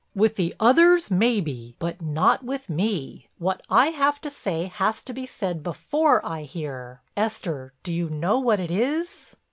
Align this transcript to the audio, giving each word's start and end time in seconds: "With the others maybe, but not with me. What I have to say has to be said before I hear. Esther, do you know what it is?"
"With 0.15 0.35
the 0.35 0.55
others 0.59 1.11
maybe, 1.11 1.75
but 1.77 2.01
not 2.01 2.43
with 2.43 2.69
me. 2.71 3.27
What 3.37 3.61
I 3.69 3.89
have 3.89 4.19
to 4.21 4.31
say 4.31 4.65
has 4.65 4.99
to 5.03 5.13
be 5.13 5.27
said 5.27 5.61
before 5.61 6.25
I 6.25 6.41
hear. 6.41 7.03
Esther, 7.15 7.73
do 7.83 7.93
you 7.93 8.09
know 8.09 8.39
what 8.39 8.59
it 8.59 8.71
is?" 8.71 9.35